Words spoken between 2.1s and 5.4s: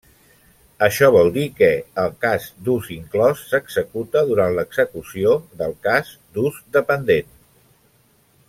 cas d'ús inclòs s'executa durant l'execució